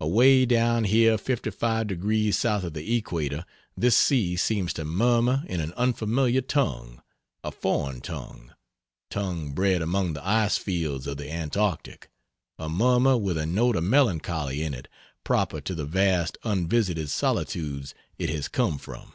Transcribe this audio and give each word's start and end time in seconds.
Away 0.00 0.46
down 0.46 0.84
here 0.84 1.18
fifty 1.18 1.50
five 1.50 1.88
degrees 1.88 2.38
south 2.38 2.64
of 2.64 2.72
the 2.72 2.96
Equator 2.96 3.44
this 3.76 3.94
sea 3.94 4.34
seems 4.34 4.72
to 4.72 4.86
murmur 4.86 5.44
in 5.48 5.60
an 5.60 5.74
unfamiliar 5.74 6.40
tongue 6.40 7.02
a 7.44 7.52
foreign 7.52 8.00
tongue 8.00 8.54
tongue 9.10 9.52
bred 9.52 9.82
among 9.82 10.14
the 10.14 10.26
ice 10.26 10.56
fields 10.56 11.06
of 11.06 11.18
the 11.18 11.30
Antarctic 11.30 12.08
a 12.58 12.70
murmur 12.70 13.18
with 13.18 13.36
a 13.36 13.44
note 13.44 13.76
of 13.76 13.84
melancholy 13.84 14.62
in 14.62 14.72
it 14.72 14.88
proper 15.24 15.60
to 15.60 15.74
the 15.74 15.84
vast 15.84 16.38
unvisited 16.42 17.10
solitudes 17.10 17.92
it 18.16 18.30
has 18.30 18.48
come 18.48 18.78
from. 18.78 19.12